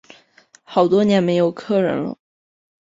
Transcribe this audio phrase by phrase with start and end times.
[0.63, 2.17] 好多年没有客人了